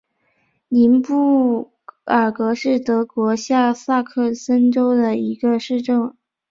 [0.69, 1.69] 宁布
[2.05, 6.15] 尔格是德国下萨克森州的一个市镇。